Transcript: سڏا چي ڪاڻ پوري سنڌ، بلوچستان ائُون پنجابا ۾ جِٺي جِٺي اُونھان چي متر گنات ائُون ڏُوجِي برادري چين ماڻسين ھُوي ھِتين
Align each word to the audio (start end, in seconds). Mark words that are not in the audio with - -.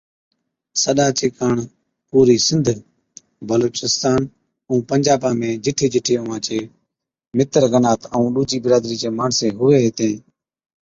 سڏا 0.83 1.07
چي 1.17 1.27
ڪاڻ 1.37 1.55
پوري 2.09 2.37
سنڌ، 2.47 2.65
بلوچستان 3.49 4.21
ائُون 4.67 4.79
پنجابا 4.89 5.29
۾ 5.39 5.49
جِٺي 5.63 5.87
جِٺي 5.93 6.13
اُونھان 6.17 6.41
چي 6.45 6.57
متر 7.37 7.63
گنات 7.73 8.01
ائُون 8.15 8.29
ڏُوجِي 8.35 8.57
برادري 8.65 8.95
چين 9.01 9.13
ماڻسين 9.19 9.51
ھُوي 9.59 9.77
ھِتين 9.85 10.13